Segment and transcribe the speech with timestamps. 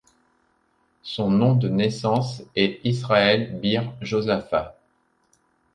[1.03, 4.75] Son nom de naissance est Israel Beer Josaphat.